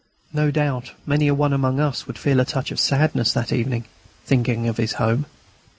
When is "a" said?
1.27-1.33, 2.39-2.43